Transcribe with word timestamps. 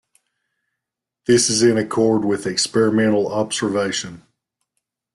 This 1.27 1.47
is 1.47 1.61
in 1.61 1.77
accord 1.77 2.25
with 2.25 2.47
experimental 2.47 3.31
observation. 3.31 4.23